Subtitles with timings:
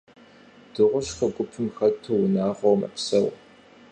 [0.73, 3.27] Дыгъужьхэр гупым хэту, унагъуэу мэпсэу.